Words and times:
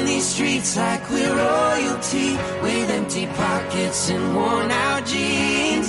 on 0.00 0.06
these 0.06 0.24
streets 0.24 0.76
like 0.78 1.10
we're 1.10 1.36
royalty 1.36 2.32
with 2.62 2.90
empty 2.90 3.26
pockets 3.26 4.08
and 4.08 4.34
worn 4.34 4.70
out 4.70 5.04
jeans. 5.04 5.88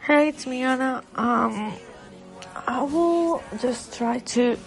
Hey, 0.00 0.28
it's 0.30 0.44
me, 0.46 0.62
Anna. 0.62 1.04
Um, 1.14 1.72
I 2.66 2.82
will 2.82 3.42
just 3.60 3.96
try 3.96 4.18
to 4.18 4.58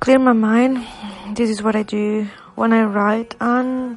clear 0.00 0.18
my 0.18 0.34
mind. 0.34 0.86
This 1.34 1.48
is 1.48 1.62
what 1.62 1.74
I 1.74 1.82
do 1.82 2.28
when 2.56 2.74
I 2.74 2.84
write, 2.84 3.36
and 3.40 3.96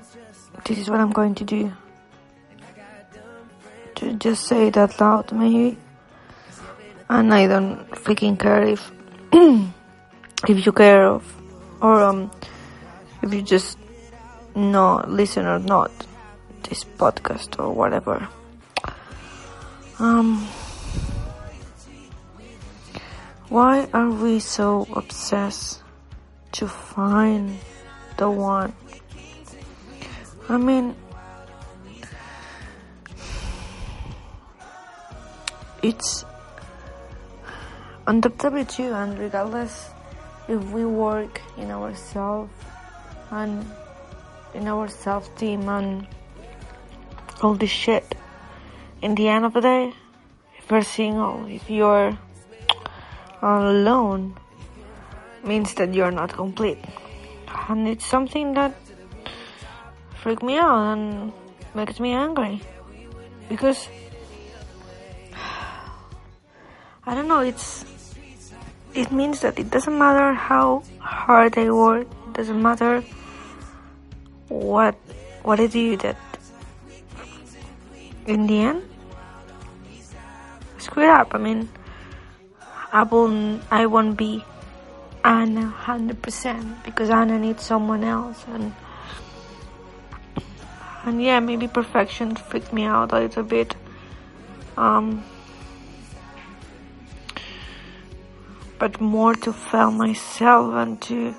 this 0.64 0.78
is 0.78 0.90
what 0.90 1.02
I'm 1.02 1.12
going 1.12 1.36
to 1.36 1.44
do. 1.44 1.74
To 3.96 4.14
just 4.14 4.46
say 4.46 4.68
it 4.68 4.78
out 4.78 5.02
loud, 5.02 5.34
maybe. 5.34 5.78
And 7.10 7.34
I 7.34 7.48
don't 7.48 7.90
freaking 7.92 8.40
care 8.40 8.64
if 8.64 8.95
if 10.48 10.66
you 10.66 10.72
care 10.72 11.06
of 11.06 11.24
or 11.82 12.02
um 12.02 12.32
if 13.22 13.34
you 13.34 13.42
just 13.42 13.78
know 14.56 15.04
listen 15.08 15.46
or 15.46 15.60
not 15.60 15.92
this 16.70 16.84
podcast 16.84 17.60
or 17.60 17.74
whatever. 17.74 18.28
Um, 20.00 20.46
why 23.50 23.88
are 23.94 24.10
we 24.10 24.40
so 24.40 24.88
obsessed 24.94 25.82
to 26.54 26.68
find 26.68 27.60
the 28.18 28.30
one? 28.30 28.74
I 30.50 30.58
mean, 30.58 30.96
it's 35.82 36.26
undoubtedly 38.08 38.66
true, 38.66 38.94
and 38.94 39.18
regardless 39.18 39.90
if 40.48 40.64
we 40.72 40.86
work 40.86 41.42
in 41.58 41.72
ourselves 41.72 42.52
and 43.32 43.66
in 44.54 44.68
our 44.68 44.88
self 44.88 45.36
team 45.38 45.68
and 45.70 46.08
all 47.42 47.56
this 47.56 47.70
shit 47.70 48.16
in 49.02 49.16
the 49.16 49.28
end 49.28 49.46
of 49.46 49.54
the 49.54 49.62
day, 49.62 49.94
if 50.58 50.70
you're 50.72 50.84
single, 50.84 51.46
if 51.48 51.70
you're 51.70 52.18
alone, 53.42 54.36
means 55.44 55.74
that 55.76 55.94
you're 55.94 56.12
not 56.12 56.34
complete. 56.34 56.80
And 57.70 57.88
it's 57.88 58.06
something 58.06 58.54
that 58.54 58.74
freaks 60.16 60.42
me 60.42 60.58
out 60.58 60.98
and 60.98 61.34
makes 61.74 62.00
me 62.00 62.14
angry. 62.14 62.62
Because, 63.50 63.88
I 67.06 67.14
don't 67.14 67.28
know, 67.28 67.42
it's, 67.42 67.86
it 68.96 69.12
means 69.12 69.42
that 69.42 69.60
it 69.60 69.70
doesn't 69.70 69.98
matter 69.98 70.34
how 70.34 70.84
hard 71.00 71.58
I 71.58 71.70
work, 71.70 72.08
it 72.28 72.34
doesn't 72.34 72.62
matter 72.62 73.02
what, 74.48 74.96
what 75.44 75.60
I 75.60 75.68
do 75.68 75.98
that 75.98 76.18
in 78.26 78.48
the 78.48 78.58
end, 78.58 78.84
screw 80.78 81.04
it 81.04 81.10
up. 81.10 81.36
I 81.36 81.38
mean, 81.38 81.70
I 82.92 83.04
won't, 83.04 83.62
I 83.70 83.86
won't 83.86 84.18
be 84.18 84.44
Anna 85.24 85.66
hundred 85.66 86.22
percent 86.22 86.84
because 86.84 87.10
Anna 87.10 87.38
needs 87.40 87.64
someone 87.64 88.04
else, 88.04 88.46
and 88.48 88.74
and 91.04 91.22
yeah, 91.22 91.40
maybe 91.40 91.68
perfection 91.68 92.36
freaked 92.36 92.72
me 92.72 92.86
out 92.86 93.12
a 93.12 93.20
little 93.20 93.44
bit. 93.44 93.76
Um, 94.78 95.24
but 98.80 99.00
more 99.00 99.36
to 99.36 99.54
fail 99.54 99.92
myself 99.92 100.74
and 100.74 101.02
to 101.04 101.34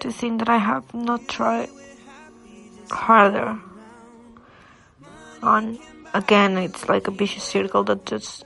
to 0.00 0.12
think 0.12 0.38
that 0.38 0.48
I 0.48 0.58
have 0.58 0.92
not 0.94 1.26
tried 1.28 1.68
harder. 2.90 3.58
On 5.42 5.78
again 6.14 6.56
it's 6.58 6.88
like 6.88 7.06
a 7.08 7.10
vicious 7.10 7.44
circle 7.44 7.84
that 7.84 8.06
just 8.06 8.44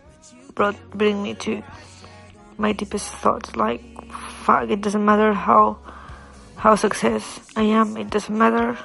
brought 0.55 0.77
bring 0.91 1.23
me 1.23 1.35
to 1.35 1.63
my 2.59 2.73
deepest 2.73 3.09
thoughts 3.23 3.57
like 3.57 3.83
fuck 4.45 4.69
it 4.69 4.81
doesn't 4.81 5.05
matter 5.05 5.33
how 5.33 5.79
how 6.57 6.75
success 6.75 7.41
I 7.57 7.63
am 7.63 7.97
it 7.97 8.11
doesn't 8.11 8.37
matter 8.37 8.77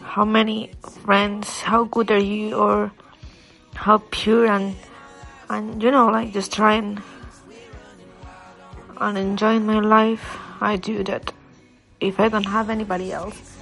how 0.00 0.24
many 0.24 0.72
friends 1.04 1.60
how 1.60 1.84
good 1.84 2.10
are 2.10 2.18
you 2.18 2.54
or 2.54 2.92
how 3.74 3.98
pure 4.10 4.46
and 4.46 4.74
and 5.50 5.82
you 5.82 5.90
know 5.90 6.06
like 6.08 6.32
just 6.32 6.52
trying 6.52 6.84
and 6.84 7.02
enjoying 9.16 9.66
my 9.66 9.80
life 9.80 10.38
I 10.60 10.76
do 10.76 11.04
that 11.04 11.32
if 12.00 12.20
I 12.20 12.28
don't 12.28 12.46
have 12.46 12.70
anybody 12.70 13.12
else 13.12 13.58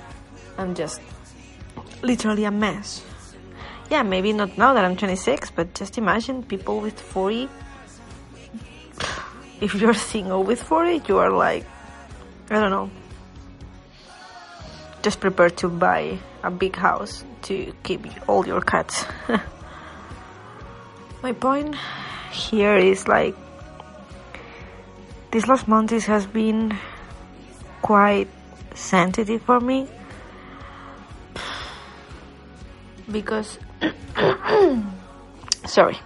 I'm 0.59 0.75
just 0.75 1.01
literally 2.03 2.45
a 2.45 2.51
mess 2.51 3.03
yeah, 3.91 4.03
maybe 4.03 4.33
not 4.33 4.57
now 4.57 4.73
that 4.75 4.85
I'm 4.85 4.97
26, 4.97 5.51
but 5.51 5.75
just 5.75 5.99
imagine 5.99 6.43
people 6.43 6.81
with 6.81 6.99
40. 6.99 7.49
If 9.61 9.75
you're 9.75 9.95
single 9.95 10.43
with 10.43 10.63
40, 10.63 11.03
you 11.07 11.19
are 11.19 11.31
like, 11.31 11.65
I 12.51 12.61
don't 12.61 12.71
know, 12.71 12.91
just 15.03 15.21
prepare 15.21 15.51
to 15.51 15.69
buy 15.69 16.19
a 16.43 16.51
big 16.51 16.77
house 16.77 17.25
to 17.43 17.73
keep 17.83 18.07
all 18.29 18.47
your 18.47 18.61
cats. 18.61 19.05
My 21.23 21.33
point 21.33 21.77
here 22.33 22.77
is 22.77 23.07
like, 23.07 23.37
this 25.35 25.49
last 25.49 25.67
month 25.67 25.91
has 25.91 26.27
been 26.27 26.79
quite 27.83 28.29
sensitive 28.73 29.43
for 29.43 29.59
me. 29.59 29.89
Because 33.11 33.59
sorry. 35.67 35.99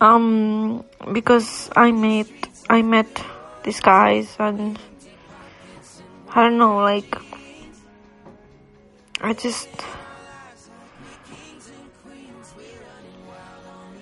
Um 0.00 0.84
because 1.12 1.70
i 1.74 1.90
met 1.90 2.28
i 2.70 2.82
met 2.82 3.10
these 3.64 3.80
guys 3.80 4.36
and 4.38 4.78
i 6.30 6.44
don't 6.44 6.58
know 6.58 6.76
like 6.76 7.16
i 9.22 9.32
just 9.32 9.68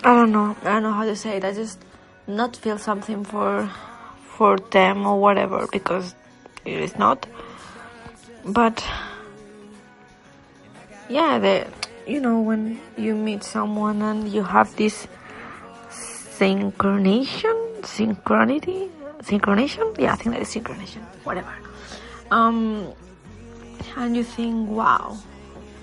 i 0.02 0.12
don't 0.12 0.32
know. 0.32 0.54
I 0.60 0.64
don't 0.64 0.82
know 0.82 0.92
how 0.92 1.06
to 1.06 1.16
say 1.16 1.38
it. 1.38 1.44
I 1.44 1.54
just 1.54 1.78
not 2.26 2.56
feel 2.56 2.76
something 2.76 3.24
for 3.24 3.70
for 4.36 4.58
them 4.58 5.06
or 5.06 5.20
whatever 5.20 5.66
because 5.72 6.14
it 6.64 6.80
is 6.80 6.96
not. 6.98 7.26
But 8.44 8.84
yeah 11.08 11.38
they 11.38 11.66
you 12.06 12.20
know 12.20 12.40
when 12.40 12.80
you 12.96 13.14
meet 13.14 13.42
someone 13.42 14.00
and 14.02 14.28
you 14.28 14.42
have 14.42 14.74
this 14.76 15.06
synchronization 15.90 17.80
synchronity 17.82 18.90
synchronization? 19.22 19.98
Yeah 19.98 20.12
i 20.12 20.16
think 20.16 20.34
that 20.34 20.42
is 20.42 20.48
synchronization. 20.48 21.02
Whatever. 21.24 21.52
Um 22.30 22.92
and 23.96 24.16
you 24.16 24.24
think 24.24 24.68
wow 24.70 25.16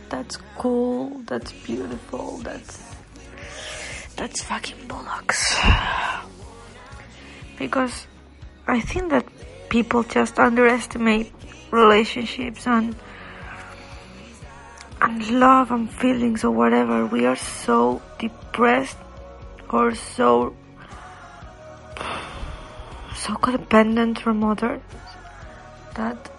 that's 0.09 0.37
cool 0.57 1.21
that's 1.25 1.51
beautiful 1.51 2.37
that's 2.39 2.83
that's 4.17 4.43
fucking 4.43 4.87
bullocks 4.87 5.55
because 7.57 8.07
i 8.77 8.79
think 8.79 9.09
that 9.09 9.25
people 9.69 10.03
just 10.03 10.39
underestimate 10.39 11.31
relationships 11.71 12.67
and 12.67 12.95
and 15.01 15.39
love 15.39 15.71
and 15.71 15.89
feelings 15.89 16.43
or 16.43 16.51
whatever, 16.51 17.07
we 17.07 17.25
are 17.25 17.35
so 17.35 18.01
depressed 18.19 18.97
or 19.69 19.95
so 19.95 20.55
so 23.15 23.33
codependent 23.33 24.19
from 24.19 24.43
others 24.43 24.81
that 25.95 26.29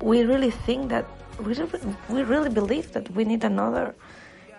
we 0.00 0.22
really 0.22 0.50
think 0.50 0.88
that 0.88 1.06
we 1.38 1.54
really, 1.54 1.80
we 2.08 2.22
really 2.22 2.50
believe 2.50 2.92
that 2.92 3.08
we 3.14 3.24
need 3.24 3.44
another 3.44 3.94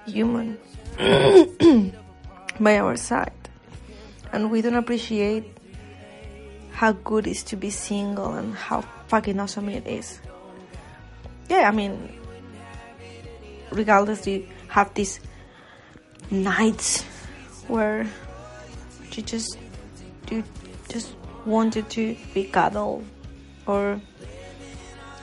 human 0.06 0.57
by 2.59 2.77
our 2.77 2.95
side 2.95 3.43
and 4.33 4.51
we 4.51 4.62
don't 4.62 4.75
appreciate 4.75 5.45
how 6.71 6.91
good 6.91 7.27
it 7.27 7.31
is 7.31 7.44
to 7.44 7.56
be 7.56 7.69
single 7.69 8.33
and 8.33 8.53
how 8.56 8.81
fucking 9.07 9.39
awesome 9.39 9.69
it 9.69 9.88
is 9.88 10.19
yeah, 11.50 11.68
I 11.68 11.71
mean, 11.71 12.19
regardless, 13.71 14.25
you 14.27 14.47
have 14.69 14.94
these 14.94 15.19
nights 16.31 17.03
where 17.68 18.07
you 19.12 19.24
just 19.24 19.57
you 20.31 20.44
just 20.89 21.15
wanted 21.45 21.89
to 21.91 22.15
be 22.33 22.45
cuddled 22.45 23.06
or 23.68 24.01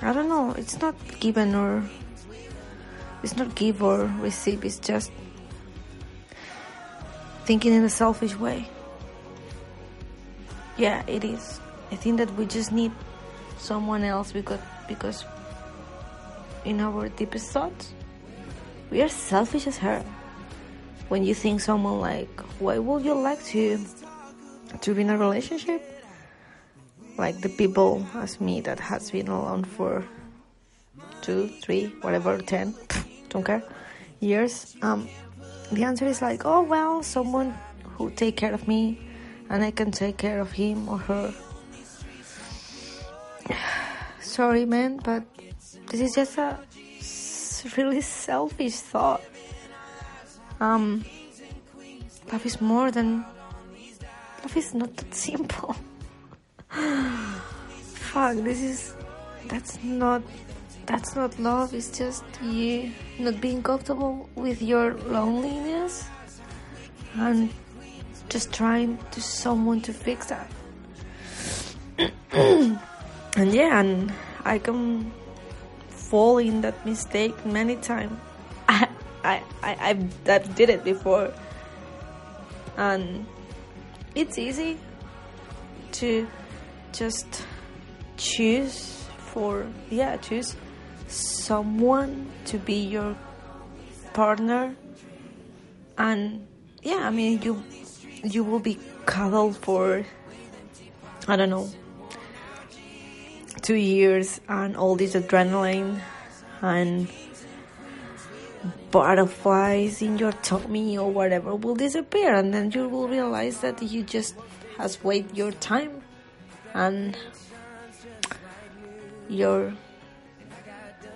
I 0.02 0.12
don't 0.12 0.28
know. 0.28 0.52
It's 0.52 0.78
not 0.80 0.94
given 1.20 1.54
or 1.54 1.82
it's 3.22 3.36
not 3.36 3.54
give 3.54 3.82
or 3.82 4.04
receive. 4.20 4.64
It's 4.64 4.78
just 4.78 5.10
thinking 7.44 7.72
in 7.72 7.84
a 7.84 7.90
selfish 7.90 8.36
way. 8.36 8.68
Yeah, 10.80 11.02
it 11.06 11.24
is. 11.24 11.60
I 11.92 11.96
think 11.96 12.16
that 12.16 12.32
we 12.36 12.46
just 12.46 12.72
need 12.72 12.92
someone 13.58 14.02
else 14.02 14.32
because 14.32 14.60
because 14.88 15.24
in 16.64 16.80
our 16.80 17.08
deepest 17.10 17.50
thoughts 17.52 17.92
we 18.90 19.02
are 19.02 19.08
selfish 19.08 19.66
as 19.66 19.78
her 19.78 20.02
When 21.10 21.24
you 21.24 21.34
think 21.34 21.60
someone 21.60 21.98
like, 21.98 22.30
why 22.62 22.78
would 22.78 23.04
you 23.04 23.14
like 23.14 23.42
to 23.50 23.82
to 24.80 24.94
be 24.94 25.02
in 25.02 25.10
a 25.10 25.18
relationship? 25.18 25.82
Like 27.18 27.42
the 27.42 27.50
people 27.50 28.06
as 28.14 28.40
me 28.40 28.62
that 28.62 28.78
has 28.78 29.10
been 29.10 29.26
alone 29.26 29.64
for 29.66 30.06
two, 31.20 31.50
three, 31.66 31.90
whatever, 32.06 32.38
ten, 32.38 32.78
don't 33.28 33.42
care, 33.42 33.62
years. 34.20 34.76
Um, 34.86 35.10
the 35.72 35.82
answer 35.82 36.06
is 36.06 36.22
like, 36.22 36.46
oh 36.46 36.62
well, 36.62 37.02
someone 37.02 37.58
who 37.98 38.14
take 38.14 38.36
care 38.38 38.54
of 38.54 38.68
me, 38.70 39.09
and 39.50 39.64
I 39.64 39.72
can 39.72 39.90
take 39.90 40.16
care 40.16 40.40
of 40.40 40.52
him 40.52 40.88
or 40.88 40.98
her. 40.98 41.34
Sorry, 44.20 44.64
man, 44.64 44.98
but 45.02 45.24
this 45.88 46.00
is 46.00 46.14
just 46.14 46.38
a 46.38 46.56
really 47.76 48.00
selfish 48.00 48.76
thought. 48.76 49.22
Um, 50.60 51.04
love 52.32 52.46
is 52.46 52.60
more 52.60 52.90
than 52.90 53.24
love 54.42 54.56
is 54.56 54.72
not 54.72 54.96
that 54.96 55.14
simple. 55.14 55.74
Fuck, 56.70 58.36
this 58.36 58.62
is 58.62 58.94
that's 59.48 59.82
not 59.82 60.22
that's 60.86 61.16
not 61.16 61.36
love. 61.40 61.74
It's 61.74 61.90
just 61.90 62.22
you 62.40 62.92
not 63.18 63.40
being 63.40 63.62
comfortable 63.62 64.28
with 64.36 64.62
your 64.62 64.94
loneliness 64.94 66.08
and 67.14 67.50
just 68.30 68.52
trying 68.52 68.98
to 69.10 69.20
someone 69.20 69.82
to 69.82 69.92
fix 69.92 70.26
that. 70.26 70.50
and 72.32 72.78
yeah, 73.52 73.80
and 73.80 74.12
I 74.44 74.58
can 74.58 75.12
fall 75.88 76.38
in 76.38 76.62
that 76.62 76.86
mistake 76.86 77.44
many 77.44 77.76
times. 77.76 78.18
I, 78.68 78.88
I, 79.22 79.42
I, 79.62 79.76
I've, 79.80 80.28
I 80.28 80.38
did 80.38 80.70
it 80.70 80.84
before, 80.84 81.32
and 82.76 83.26
it's 84.14 84.38
easy 84.38 84.78
to 85.92 86.26
just 86.92 87.44
choose 88.16 89.04
for 89.32 89.66
yeah 89.90 90.16
choose 90.16 90.56
someone 91.06 92.30
to 92.44 92.58
be 92.58 92.74
your 92.74 93.16
partner 94.12 94.74
and 95.96 96.46
yeah 96.82 97.06
i 97.06 97.10
mean 97.10 97.40
you 97.42 97.62
you 98.22 98.44
will 98.44 98.58
be 98.60 98.78
cuddled 99.06 99.56
for 99.56 100.04
i 101.28 101.36
don't 101.36 101.50
know 101.50 101.68
two 103.62 103.74
years 103.74 104.40
and 104.48 104.76
all 104.76 104.96
this 104.96 105.14
adrenaline 105.14 106.00
and 106.62 107.08
butterflies 108.90 110.02
in 110.02 110.18
your 110.18 110.32
tummy 110.32 110.98
or 110.98 111.10
whatever 111.10 111.54
will 111.54 111.74
disappear 111.74 112.34
and 112.34 112.52
then 112.52 112.70
you 112.70 112.88
will 112.88 113.08
realize 113.08 113.58
that 113.60 113.82
you 113.82 114.02
just 114.02 114.34
has 114.76 115.02
wasted 115.04 115.36
your 115.36 115.52
time 115.52 116.02
and 116.74 117.16
your 119.28 119.72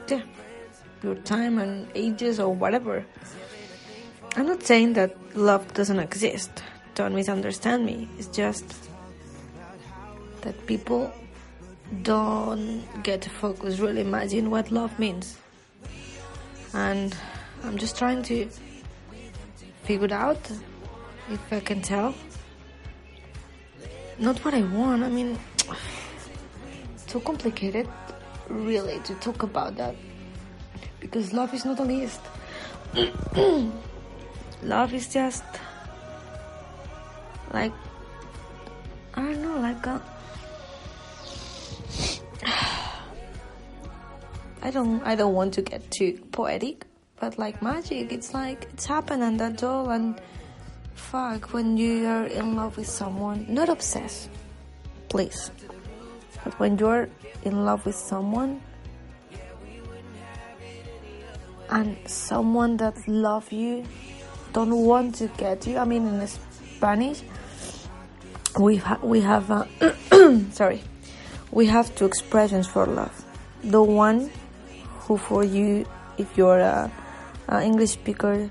yeah, 0.09 0.23
your 1.03 1.15
time 1.17 1.59
and 1.59 1.89
ages 1.95 2.39
or 2.39 2.55
whatever. 2.55 3.05
I'm 4.37 4.47
not 4.47 4.63
saying 4.63 4.95
that 4.95 5.17
love 5.37 5.73
doesn't 5.75 5.99
exist. 5.99 6.63
Don't 6.95 7.15
misunderstand 7.15 7.85
me. 7.85 8.09
It's 8.19 8.29
just 8.29 8.65
that 10.43 10.67
people 10.67 11.13
don't 12.03 12.85
get 13.03 13.23
to 13.23 13.31
focus, 13.31 13.81
really 13.81 14.01
imagine 14.01 14.51
what 14.51 14.71
love 14.71 14.97
means. 14.99 15.37
And 16.73 17.17
I'm 17.65 17.79
just 17.79 17.99
trying 17.99 18.23
to 18.25 18.49
figure 19.83 20.07
it 20.07 20.13
out 20.13 20.39
if 21.31 21.53
I 21.53 21.61
can 21.61 21.83
tell. 21.83 22.15
Not 24.19 24.45
what 24.45 24.55
I 24.55 24.63
want, 24.63 25.03
I 25.03 25.09
mean, 25.09 25.39
too 27.09 27.21
complicated 27.21 27.89
really 28.49 29.01
to 29.01 29.15
talk 29.15 29.43
about 29.43 29.77
that 29.77 29.97
because 31.01 31.33
love 31.33 31.53
is 31.55 31.65
not 31.65 31.81
a 31.81 31.85
list. 31.85 32.21
love 34.63 34.95
is 34.95 35.13
just 35.13 35.45
like 37.55 37.73
I 39.15 39.23
don't 39.23 39.43
know, 39.43 39.59
like 39.61 39.87
a 39.87 40.03
uh, 42.45 42.91
I 44.63 44.71
don't 44.71 45.01
I 45.05 45.15
don't 45.15 45.35
want 45.35 45.55
to 45.55 45.63
get 45.63 45.89
too 45.93 46.19
poetic, 46.33 46.85
but 47.21 47.39
like 47.39 47.63
magic, 47.63 48.13
it's 48.13 48.35
like 48.35 48.67
it's 48.73 48.87
happened 48.87 49.23
and 49.23 49.39
that's 49.39 49.63
all 49.63 49.91
and 49.91 50.21
fuck 50.95 51.53
when 51.53 51.77
you 51.77 52.07
are 52.07 52.27
in 52.27 52.57
love 52.57 52.77
with 52.77 52.89
someone, 52.89 53.47
not 53.49 53.69
obsessed, 53.69 54.31
please. 55.09 55.53
But 56.43 56.59
when 56.59 56.77
you're 56.77 57.09
in 57.45 57.65
love 57.65 57.87
with 57.87 57.95
someone 57.95 58.61
and 61.71 61.97
someone 62.07 62.77
that 62.79 63.07
love 63.07 63.53
you 63.53 63.85
don't 64.53 64.75
want 64.75 65.15
to 65.17 65.29
get 65.37 65.69
you, 65.69 65.79
I 65.79 65.85
mean 65.85 66.07
in 66.09 66.27
Spanish 66.27 67.23
we 68.59 68.77
ha- 68.77 69.01
we 69.03 69.21
have 69.21 69.51
uh, 69.51 69.65
sorry. 70.53 70.83
We 71.51 71.67
have 71.67 71.95
two 71.95 72.07
expressions 72.07 72.67
for 72.67 72.87
love. 72.87 73.25
The 73.63 73.83
one 73.83 74.31
who 75.01 75.17
for 75.17 75.45
you 75.45 75.87
if 76.19 76.37
you're 76.37 76.59
a, 76.59 76.91
a 77.49 77.63
english 77.63 77.91
speaker 77.91 78.51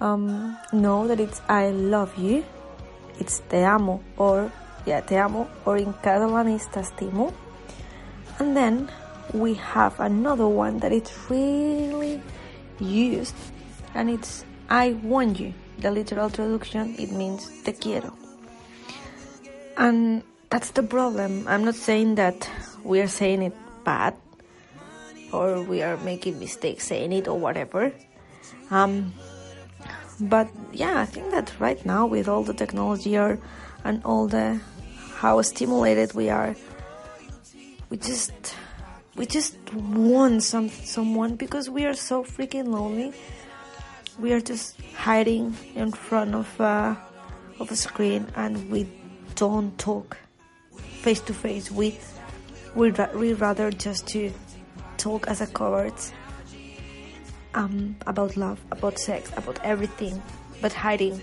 um, 0.00 0.56
know 0.72 1.06
that 1.08 1.20
it's 1.20 1.40
i 1.48 1.70
love 1.70 2.16
you. 2.18 2.44
It's 3.18 3.40
te 3.50 3.64
amo 3.64 4.02
or 4.16 4.52
yeah 4.86 5.00
te 5.00 5.16
amo 5.16 5.48
or 5.64 5.76
in 5.76 5.92
catalan 6.02 6.48
is 6.48 6.66
t'estimo 6.66 7.32
and 8.38 8.56
then 8.56 8.90
we 9.34 9.54
have 9.54 9.98
another 10.00 10.46
one 10.46 10.78
that 10.78 10.92
it's 10.92 11.12
really 11.28 12.22
used 12.78 13.34
and 13.94 14.10
it's 14.10 14.44
i 14.68 14.92
want 15.02 15.40
you. 15.40 15.54
The 15.78 15.90
literal 15.90 16.28
traduction 16.30 16.98
it 16.98 17.12
means 17.12 17.50
te 17.64 17.72
quiero 17.72 18.27
and 19.78 20.22
that's 20.50 20.70
the 20.72 20.82
problem. 20.82 21.46
I'm 21.46 21.64
not 21.64 21.76
saying 21.76 22.16
that 22.16 22.50
we 22.82 23.00
are 23.00 23.08
saying 23.08 23.42
it 23.42 23.54
bad 23.84 24.14
or 25.32 25.62
we 25.62 25.82
are 25.82 25.96
making 25.98 26.38
mistakes 26.38 26.84
saying 26.84 27.12
it 27.12 27.28
or 27.28 27.38
whatever. 27.38 27.92
Um, 28.70 29.14
but 30.20 30.48
yeah, 30.72 31.00
I 31.00 31.06
think 31.06 31.30
that 31.30 31.52
right 31.60 31.84
now 31.86 32.06
with 32.06 32.28
all 32.28 32.42
the 32.42 32.54
technology 32.54 33.16
or, 33.16 33.38
and 33.84 34.02
all 34.04 34.26
the 34.26 34.60
how 35.14 35.40
stimulated 35.42 36.12
we 36.14 36.28
are, 36.28 36.56
we 37.88 37.96
just 37.96 38.56
we 39.16 39.26
just 39.26 39.56
want 39.74 40.42
some 40.42 40.68
someone 40.68 41.36
because 41.36 41.70
we 41.70 41.84
are 41.86 41.94
so 41.94 42.24
freaking 42.24 42.68
lonely. 42.68 43.12
We 44.18 44.32
are 44.32 44.40
just 44.40 44.80
hiding 44.96 45.56
in 45.76 45.92
front 45.92 46.34
of 46.34 46.60
uh, 46.60 46.96
of 47.60 47.70
a 47.70 47.76
screen 47.76 48.26
and 48.34 48.70
we 48.70 48.88
don't 49.38 49.78
talk 49.78 50.16
face 50.74 51.20
to 51.20 51.32
face. 51.32 51.70
We 51.70 51.96
we 52.74 52.90
we 53.14 53.32
rather 53.34 53.70
just 53.70 54.08
to 54.08 54.32
talk 54.96 55.28
as 55.28 55.40
a 55.40 55.46
cowards 55.46 56.12
um, 57.54 57.94
about 58.06 58.36
love, 58.36 58.58
about 58.72 58.98
sex, 58.98 59.30
about 59.36 59.60
everything, 59.62 60.20
but 60.60 60.72
hiding 60.72 61.20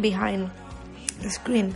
behind 0.00 0.50
the 1.20 1.28
screen. 1.28 1.74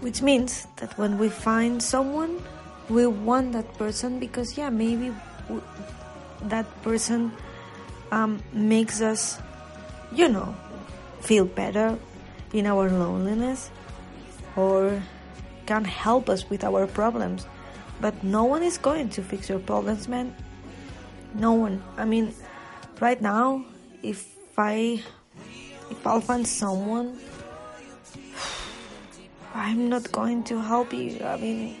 Which 0.00 0.22
means 0.22 0.68
that 0.76 0.96
when 0.96 1.18
we 1.18 1.28
find 1.28 1.82
someone, 1.82 2.40
we 2.88 3.04
want 3.06 3.52
that 3.52 3.66
person 3.78 4.20
because 4.20 4.56
yeah, 4.56 4.70
maybe 4.70 5.12
that 6.42 6.66
person 6.82 7.32
um, 8.12 8.40
makes 8.52 9.02
us, 9.02 9.42
you 10.12 10.28
know, 10.28 10.54
feel 11.20 11.44
better 11.44 11.98
in 12.52 12.64
our 12.66 12.88
loneliness 12.88 13.72
or 14.58 15.00
can 15.66 15.84
help 15.84 16.28
us 16.28 16.50
with 16.50 16.64
our 16.64 16.86
problems. 16.88 17.46
But 18.00 18.24
no 18.24 18.44
one 18.44 18.62
is 18.62 18.76
going 18.76 19.08
to 19.10 19.22
fix 19.22 19.48
your 19.48 19.60
problems, 19.60 20.08
man. 20.08 20.34
No 21.34 21.52
one. 21.52 21.82
I 21.96 22.04
mean, 22.04 22.34
right 23.00 23.20
now, 23.22 23.64
if 24.02 24.26
I 24.58 25.02
if 25.90 26.06
I'll 26.06 26.20
find 26.20 26.46
someone, 26.46 27.18
I'm 29.54 29.88
not 29.88 30.10
going 30.10 30.42
to 30.44 30.60
help 30.60 30.92
you. 30.92 31.22
I 31.22 31.36
mean, 31.36 31.76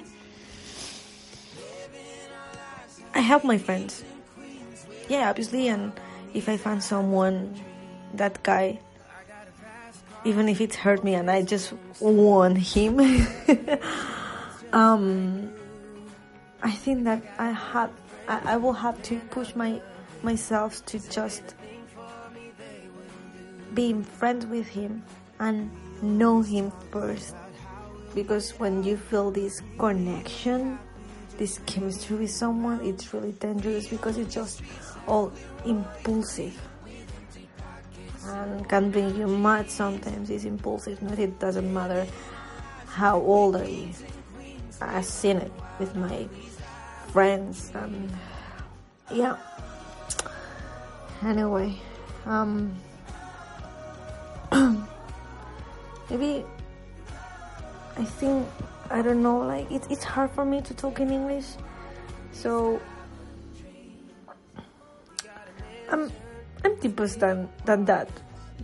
I 3.14 3.20
help 3.20 3.42
my 3.42 3.58
friends. 3.58 4.04
Yeah, 5.08 5.30
obviously, 5.30 5.68
and 5.68 5.92
if 6.34 6.48
I 6.48 6.56
find 6.56 6.82
someone, 6.82 7.58
that 8.14 8.42
guy 8.42 8.78
even 10.24 10.48
if 10.48 10.60
it 10.60 10.74
hurt 10.74 11.04
me 11.04 11.14
and 11.14 11.30
I 11.30 11.42
just 11.42 11.72
want 12.00 12.58
him. 12.58 13.00
um, 14.72 15.52
I 16.62 16.70
think 16.70 17.04
that 17.04 17.22
I 17.38 17.50
have 17.50 17.90
I, 18.26 18.54
I 18.54 18.56
will 18.56 18.72
have 18.72 19.02
to 19.04 19.18
push 19.30 19.54
my 19.54 19.80
myself 20.22 20.84
to 20.86 20.98
just 21.10 21.54
being 23.74 24.02
friends 24.02 24.46
with 24.46 24.66
him 24.66 25.02
and 25.38 25.70
know 26.02 26.42
him 26.42 26.72
first 26.90 27.34
because 28.14 28.50
when 28.58 28.82
you 28.82 28.96
feel 28.96 29.30
this 29.30 29.62
connection 29.78 30.78
this 31.36 31.60
chemistry 31.66 32.16
with 32.16 32.30
someone 32.30 32.80
it's 32.84 33.14
really 33.14 33.32
dangerous 33.32 33.86
because 33.86 34.18
it's 34.18 34.34
just 34.34 34.62
all 35.06 35.32
impulsive 35.64 36.60
and 38.28 38.68
can 38.68 38.90
bring 38.90 39.14
you 39.16 39.26
mad 39.26 39.70
sometimes. 39.70 40.30
It's 40.30 40.44
impulsive. 40.44 40.98
But 41.02 41.18
it 41.18 41.38
doesn't 41.38 41.72
matter 41.72 42.06
how 42.86 43.20
old 43.20 43.54
are 43.56 43.68
you 43.68 43.88
i've 44.80 45.04
seen 45.04 45.36
it 45.36 45.52
with 45.78 45.94
my 45.96 46.28
friends 47.12 47.70
and 47.74 48.12
yeah. 49.12 49.36
Anyway 51.22 51.74
um 52.26 52.74
maybe 56.10 56.44
I 57.96 58.04
think 58.04 58.46
I 58.90 59.02
don't 59.02 59.22
know 59.22 59.38
like 59.38 59.70
it, 59.70 59.86
it's 59.90 60.04
hard 60.04 60.30
for 60.30 60.44
me 60.44 60.60
to 60.62 60.74
talk 60.74 61.00
in 61.00 61.10
English. 61.10 61.46
So 62.32 62.80
I'm 65.90 66.12
Deeper 66.80 67.06
than 67.06 67.48
than 67.64 67.84
that 67.86 68.08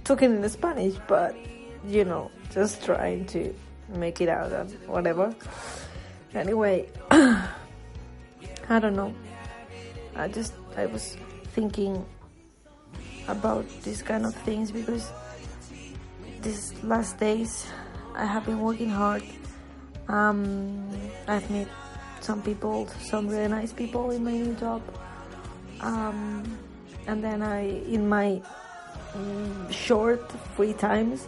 talking 0.04 0.32
in 0.36 0.48
Spanish 0.48 0.94
but 1.06 1.34
you 1.86 2.04
know 2.04 2.30
just 2.52 2.84
trying 2.84 3.26
to 3.26 3.54
make 3.88 4.20
it 4.20 4.28
out 4.28 4.52
and 4.52 4.70
whatever 4.86 5.34
anyway 6.34 6.88
I 7.10 8.78
don't 8.80 8.96
know 8.96 9.14
I 10.16 10.28
just 10.28 10.54
I 10.76 10.86
was 10.86 11.16
thinking 11.54 12.04
about 13.28 13.66
these 13.82 14.02
kind 14.02 14.26
of 14.26 14.34
things 14.46 14.70
because 14.70 15.10
these 16.42 16.74
last 16.84 17.18
days 17.18 17.66
I 18.14 18.24
have 18.26 18.46
been 18.46 18.60
working 18.60 18.90
hard. 18.90 19.22
Um, 20.08 20.88
I've 21.26 21.50
met 21.50 21.68
some 22.20 22.42
people, 22.42 22.86
some 23.00 23.28
really 23.28 23.48
nice 23.48 23.72
people 23.72 24.10
in 24.10 24.24
my 24.24 24.32
new 24.32 24.54
job. 24.54 24.82
Um, 25.80 26.44
and 27.06 27.22
then 27.22 27.42
I, 27.42 27.62
in 27.84 28.08
my 28.08 28.40
um, 29.14 29.70
short 29.70 30.30
free 30.56 30.72
times, 30.72 31.26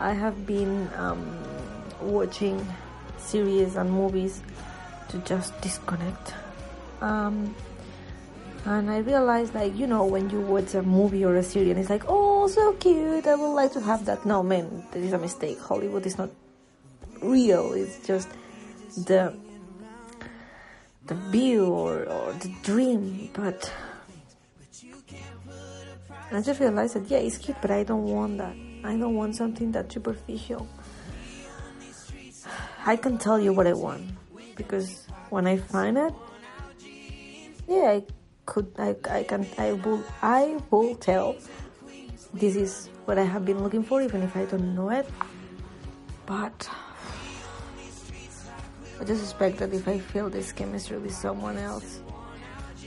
I 0.00 0.12
have 0.12 0.46
been 0.46 0.88
um, 0.96 1.38
watching 2.00 2.66
series 3.18 3.76
and 3.76 3.90
movies 3.90 4.42
to 5.08 5.18
just 5.18 5.58
disconnect. 5.60 6.34
Um, 7.00 7.54
and 8.64 8.90
I 8.90 8.98
realized, 8.98 9.54
like, 9.54 9.76
you 9.76 9.86
know, 9.86 10.04
when 10.04 10.30
you 10.30 10.40
watch 10.40 10.74
a 10.74 10.82
movie 10.82 11.24
or 11.24 11.36
a 11.36 11.42
series 11.42 11.70
and 11.70 11.78
it's 11.78 11.90
like, 11.90 12.04
oh, 12.08 12.48
so 12.48 12.72
cute, 12.74 13.26
I 13.26 13.34
would 13.34 13.54
like 13.54 13.72
to 13.72 13.80
have 13.80 14.04
that. 14.06 14.26
No, 14.26 14.42
man, 14.42 14.84
that 14.92 15.00
is 15.00 15.12
a 15.12 15.18
mistake. 15.18 15.58
Hollywood 15.60 16.04
is 16.06 16.18
not 16.18 16.30
real, 17.22 17.72
it's 17.72 18.06
just 18.06 18.28
the 18.96 19.34
the 21.06 21.14
view 21.14 21.66
or, 21.66 22.04
or 22.04 22.32
the 22.34 22.54
dream. 22.62 23.30
But 23.32 23.72
I 26.30 26.42
just 26.42 26.60
realized 26.60 26.94
that, 26.94 27.10
yeah, 27.10 27.18
it's 27.18 27.38
cute, 27.38 27.56
but 27.60 27.70
I 27.70 27.84
don't 27.84 28.04
want 28.04 28.38
that. 28.38 28.54
I 28.84 28.96
don't 28.96 29.14
want 29.14 29.34
something 29.34 29.72
that 29.72 29.90
superficial. 29.90 30.68
I 32.84 32.96
can 32.96 33.18
tell 33.18 33.40
you 33.40 33.52
what 33.52 33.66
I 33.66 33.72
want 33.72 34.10
because 34.56 35.06
when 35.30 35.46
I 35.46 35.56
find 35.56 35.98
it, 35.98 36.14
yeah, 37.66 37.90
I 37.90 38.02
could 38.48 38.72
I, 38.78 38.96
I 39.10 39.22
can 39.24 39.46
I 39.58 39.72
will 39.72 40.02
I 40.22 40.56
will 40.70 40.94
tell 40.96 41.36
this 42.32 42.56
is 42.56 42.88
what 43.04 43.18
I 43.18 43.24
have 43.24 43.44
been 43.44 43.62
looking 43.62 43.82
for 43.82 44.00
even 44.00 44.22
if 44.22 44.34
I 44.34 44.46
don't 44.46 44.74
know 44.74 44.88
it 44.88 45.06
but 46.24 46.68
I 48.98 49.04
just 49.04 49.22
expect 49.22 49.58
that 49.58 49.74
if 49.74 49.86
I 49.86 49.98
feel 49.98 50.30
this 50.30 50.52
chemistry 50.52 50.96
with 50.96 51.14
someone 51.14 51.58
else 51.58 52.00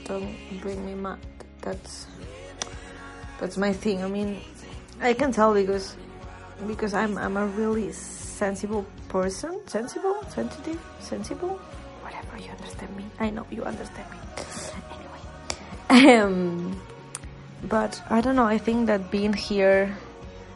don't 0.04 0.34
bring 0.60 0.84
me 0.84 0.94
mad 0.94 1.20
that's 1.60 2.08
that's 3.42 3.58
my 3.58 3.72
thing. 3.72 4.04
I 4.04 4.08
mean 4.08 4.40
I 5.00 5.14
can 5.14 5.32
tell 5.32 5.52
because 5.52 5.96
because 6.68 6.94
I'm 6.94 7.18
I'm 7.18 7.36
a 7.36 7.46
really 7.46 7.90
sensible 7.90 8.86
person. 9.08 9.60
Sensible? 9.66 10.14
Sensitive? 10.28 10.80
Sensible? 11.00 11.58
Whatever 12.02 12.38
you 12.38 12.50
understand 12.50 12.96
me. 12.96 13.04
I 13.18 13.30
know 13.30 13.44
you 13.50 13.64
understand 13.64 14.08
me. 14.12 14.18
Anyway, 15.90 16.20
um, 16.22 16.80
but 17.64 18.00
I 18.10 18.20
don't 18.20 18.36
know. 18.36 18.46
I 18.46 18.58
think 18.58 18.86
that 18.86 19.10
being 19.10 19.32
here, 19.32 19.92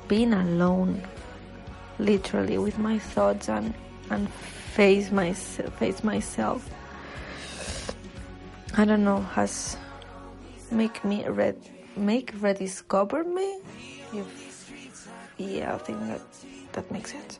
being 0.06 0.32
alone, 0.32 1.02
literally 1.98 2.58
with 2.58 2.78
my 2.78 3.00
thoughts 3.00 3.48
and 3.48 3.74
and 4.10 4.30
face 4.78 5.10
myself, 5.10 5.74
face 5.80 6.04
myself. 6.04 6.70
I 8.76 8.84
don't 8.84 9.02
know 9.02 9.22
has 9.34 9.76
make 10.70 11.04
me 11.04 11.26
red 11.26 11.56
make 11.96 12.32
rediscover 12.40 13.24
me. 13.24 13.58
If 14.12 14.26
yeah, 15.38 15.74
I 15.74 15.78
think 15.78 16.00
that 16.00 16.22
that 16.72 16.90
makes 16.90 17.12
sense. 17.12 17.38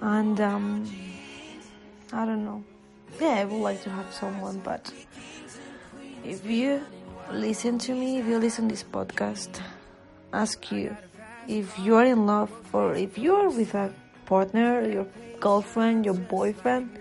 And 0.00 0.40
um, 0.40 0.90
I 2.12 2.24
don't 2.26 2.44
know. 2.44 2.64
Yeah, 3.20 3.40
I 3.40 3.44
would 3.44 3.62
like 3.62 3.82
to 3.82 3.90
have 3.90 4.12
someone, 4.12 4.58
but 4.60 4.92
if 6.24 6.44
you 6.46 6.82
listen 7.30 7.78
to 7.78 7.94
me, 7.94 8.18
if 8.18 8.26
you 8.26 8.38
listen 8.38 8.68
to 8.68 8.74
this 8.74 8.84
podcast, 8.84 9.60
ask 10.32 10.72
you 10.72 10.96
if 11.46 11.78
you 11.78 11.94
are 11.96 12.04
in 12.04 12.26
love 12.26 12.50
or 12.72 12.94
if 12.94 13.18
you 13.18 13.34
are 13.34 13.50
with 13.50 13.74
a 13.74 13.92
partner, 14.26 14.86
your 14.88 15.06
girlfriend, 15.40 16.04
your 16.04 16.14
boyfriend. 16.14 16.98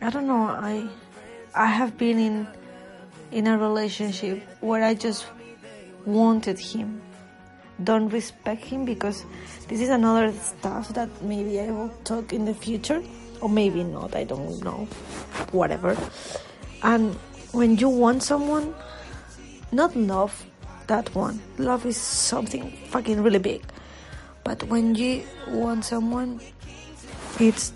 I 0.00 0.10
don't 0.10 0.26
know. 0.26 0.42
I 0.42 0.88
I 1.54 1.66
have 1.66 1.96
been 1.96 2.18
in 2.18 2.46
in 3.32 3.46
a 3.46 3.58
relationship 3.58 4.42
where 4.60 4.84
I 4.84 4.94
just 4.94 5.26
wanted 6.04 6.58
him. 6.58 7.00
Don't 7.82 8.08
respect 8.10 8.64
him 8.64 8.84
because 8.84 9.24
this 9.68 9.80
is 9.80 9.88
another 9.88 10.32
stuff 10.32 10.90
that 10.94 11.08
maybe 11.22 11.58
I 11.58 11.70
will 11.70 11.88
talk 12.04 12.32
in 12.32 12.44
the 12.44 12.54
future 12.54 13.02
or 13.40 13.48
maybe 13.48 13.82
not. 13.82 14.14
I 14.14 14.24
don't 14.24 14.62
know. 14.62 14.86
Whatever. 15.50 15.96
And 16.82 17.14
when 17.52 17.76
you 17.76 17.88
want 17.88 18.22
someone, 18.22 18.74
not 19.72 19.96
love 19.96 20.46
that 20.86 21.12
one. 21.14 21.40
Love 21.58 21.86
is 21.86 21.96
something 21.96 22.70
fucking 22.88 23.22
really 23.22 23.38
big. 23.38 23.64
But 24.44 24.62
when 24.64 24.94
you 24.94 25.24
want 25.48 25.84
someone, 25.84 26.40
it's 27.40 27.72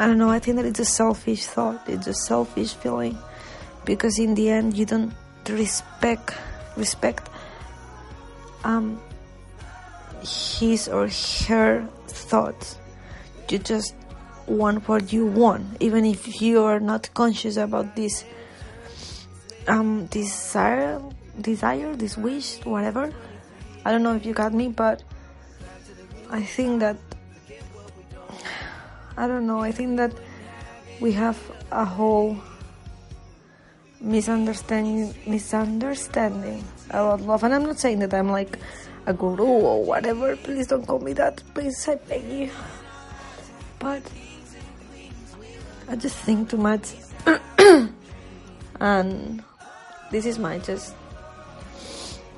I 0.00 0.06
don't 0.06 0.16
know, 0.16 0.30
I 0.30 0.38
think 0.38 0.56
that 0.56 0.64
it's 0.64 0.80
a 0.80 0.84
selfish 0.86 1.44
thought, 1.44 1.86
it's 1.86 2.06
a 2.06 2.14
selfish 2.14 2.72
feeling 2.72 3.18
because 3.84 4.18
in 4.18 4.34
the 4.34 4.48
end 4.48 4.74
you 4.74 4.86
don't 4.86 5.12
respect 5.46 6.32
respect 6.74 7.28
um 8.64 8.98
his 10.22 10.88
or 10.88 11.10
her 11.48 11.86
thoughts. 12.08 12.78
You 13.50 13.58
just 13.58 13.94
want 14.46 14.88
what 14.88 15.12
you 15.12 15.26
want, 15.26 15.76
even 15.80 16.06
if 16.06 16.40
you 16.40 16.62
are 16.62 16.80
not 16.80 17.12
conscious 17.12 17.58
about 17.58 17.94
this 17.94 18.24
um 19.68 20.06
desire, 20.06 20.98
desire, 21.38 21.94
this 21.94 22.16
wish, 22.16 22.64
whatever. 22.64 23.12
I 23.84 23.92
don't 23.92 24.02
know 24.02 24.16
if 24.16 24.24
you 24.24 24.32
got 24.32 24.54
me, 24.54 24.68
but 24.68 25.02
I 26.30 26.42
think 26.42 26.80
that 26.80 26.96
I 29.20 29.26
don't 29.26 29.46
know. 29.46 29.60
I 29.60 29.70
think 29.70 29.98
that 29.98 30.14
we 30.98 31.12
have 31.12 31.36
a 31.70 31.84
whole 31.84 32.38
misunderstanding 34.00 35.12
misunderstanding 35.26 36.64
about 36.88 37.20
love, 37.20 37.44
and 37.44 37.52
I'm 37.52 37.64
not 37.64 37.78
saying 37.78 37.98
that 37.98 38.14
I'm 38.14 38.30
like 38.30 38.58
a 39.04 39.12
guru 39.12 39.44
or 39.44 39.84
whatever. 39.84 40.36
Please 40.36 40.68
don't 40.68 40.86
call 40.86 41.00
me 41.00 41.12
that. 41.20 41.42
Please, 41.52 41.86
I 41.86 41.96
beg 41.96 42.24
you. 42.32 42.50
But 43.78 44.00
I 45.86 45.96
just 45.96 46.16
think 46.16 46.48
too 46.48 46.56
much. 46.56 46.94
and 48.80 49.44
this 50.10 50.24
is 50.24 50.38
my 50.38 50.56
just 50.60 50.94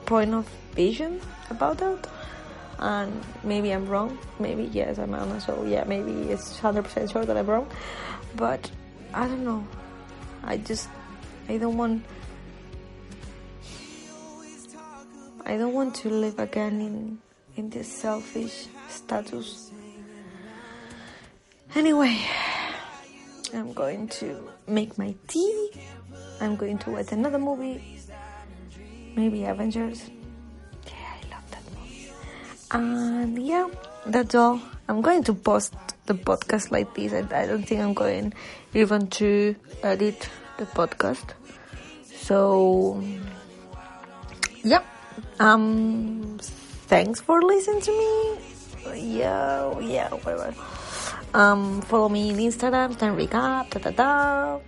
point 0.05 0.35
of 0.35 0.49
vision 0.75 1.21
about 1.49 1.79
that. 1.79 2.09
And 2.83 3.23
maybe 3.45 3.71
I'm 3.71 3.87
wrong. 3.87 4.19
Maybe 4.41 4.65
yes, 4.65 4.99
I'm 4.99 5.15
Anna. 5.15 5.41
So 5.41 5.63
yeah, 5.65 5.85
maybe 5.85 6.33
it's 6.35 6.59
hundred 6.59 6.83
percent 6.83 7.13
sure 7.13 7.25
that 7.25 7.37
I'm 7.37 7.47
wrong. 7.47 7.71
But 8.35 8.69
I 9.15 9.29
don't 9.29 9.45
know. 9.45 9.65
I 10.43 10.57
just 10.57 10.89
I 11.49 11.59
don't 11.59 11.77
want. 11.77 12.03
I 15.47 15.57
don't 15.57 15.73
want 15.73 15.95
to 16.03 16.11
live 16.11 16.41
again 16.41 16.81
in 16.81 17.19
in 17.55 17.71
this 17.71 17.87
selfish 17.87 18.67
status. 18.89 19.71
Anyway, 21.77 22.19
I'm 23.55 23.73
going 23.73 24.09
to 24.19 24.51
make 24.67 24.99
my 24.99 25.15
tea. 25.29 25.71
I'm 26.41 26.57
going 26.57 26.79
to 26.79 26.91
watch 26.91 27.13
another 27.13 27.39
movie. 27.39 28.01
Maybe 29.15 29.45
Avengers. 29.45 30.11
And 32.73 33.39
yeah, 33.45 33.69
that's 34.07 34.35
all. 34.35 34.61
I'm 34.89 35.01
going 35.01 35.25
to 35.25 35.35
post 35.35 35.75
the 36.07 36.15
podcast 36.15 36.71
like 36.71 36.95
this. 36.95 37.13
I, 37.13 37.21
I 37.33 37.47
don't 37.47 37.63
think 37.63 37.81
I'm 37.81 37.95
going 37.95 38.33
even 38.75 39.07
to 39.23 39.55
edit 39.83 40.29
the 40.59 40.67
podcast. 40.67 41.35
So 42.05 43.03
yeah. 44.65 44.83
Um 45.39 46.39
thanks 46.41 47.21
for 47.21 47.43
listening 47.43 47.81
to 47.83 47.93
me. 47.93 49.13
Yeah, 49.19 49.79
yeah, 49.81 50.11
whatever. 50.11 50.55
Um, 51.35 51.81
follow 51.83 52.09
me 52.09 52.31
on 52.31 52.37
Instagram, 52.37 52.99
time 52.99 53.17
recap, 53.17 53.71
da 53.71 53.79
da 53.79 53.91
da. 53.91 54.59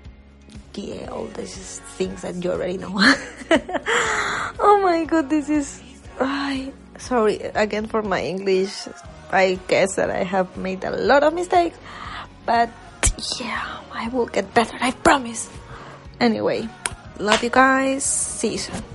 Yeah, 0.75 1.11
all 1.11 1.27
these 1.27 1.81
things 1.99 2.23
that 2.23 2.43
you 2.43 2.53
already 2.53 2.79
know. 2.79 2.95
oh 4.59 4.81
my 4.83 5.05
god, 5.05 5.29
this 5.29 5.49
is. 5.49 5.83
I 6.19 6.73
sorry 6.99 7.41
again 7.55 7.87
for 7.87 8.03
my 8.03 8.23
English. 8.23 8.89
I 9.31 9.59
guess 9.67 9.97
that 9.97 10.11
I 10.11 10.23
have 10.23 10.57
made 10.57 10.85
a 10.85 10.91
lot 10.91 11.23
of 11.23 11.35
mistakes, 11.35 11.77
but 12.47 12.71
yeah, 13.41 13.81
I 13.93 14.09
will 14.09 14.27
get 14.27 14.55
better. 14.55 14.77
I 14.81 14.93
promise. 14.93 15.51
Anyway, 16.21 16.69
love 17.19 17.43
you 17.43 17.51
guys. 17.51 18.05
See 18.05 18.53
you 18.53 18.59
soon. 18.59 18.94